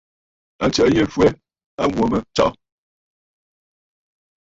[0.63, 1.29] Àtsə̀ʼə̀ yî fwɛ̀
[1.81, 2.53] a wo mə tsɔ̀ʼɔ̀.